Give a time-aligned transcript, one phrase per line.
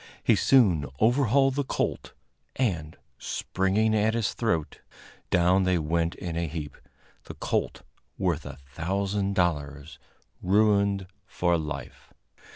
[0.23, 2.13] He soon overhauled the colt,
[2.55, 4.81] and, springing at his throat,
[5.29, 6.75] down they went in a heap
[7.25, 7.83] the colt,
[8.17, 9.99] worth a thousand dollars,
[10.41, 12.11] ruined for life.